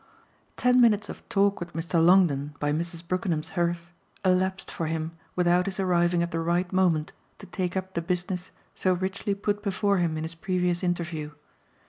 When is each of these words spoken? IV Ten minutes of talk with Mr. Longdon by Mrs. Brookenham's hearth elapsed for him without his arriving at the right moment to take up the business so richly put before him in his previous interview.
IV 0.01 0.55
Ten 0.55 0.81
minutes 0.81 1.09
of 1.09 1.21
talk 1.29 1.59
with 1.59 1.73
Mr. 1.73 2.03
Longdon 2.03 2.55
by 2.59 2.71
Mrs. 2.73 3.07
Brookenham's 3.07 3.49
hearth 3.49 3.91
elapsed 4.25 4.71
for 4.71 4.87
him 4.87 5.11
without 5.35 5.67
his 5.67 5.79
arriving 5.79 6.23
at 6.23 6.31
the 6.31 6.39
right 6.39 6.73
moment 6.73 7.11
to 7.37 7.45
take 7.45 7.77
up 7.77 7.93
the 7.93 8.01
business 8.01 8.49
so 8.73 8.93
richly 8.93 9.35
put 9.35 9.61
before 9.61 9.99
him 9.99 10.17
in 10.17 10.23
his 10.23 10.33
previous 10.33 10.81
interview. 10.83 11.33